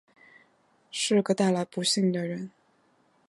[0.89, 2.49] 是个带来不幸的人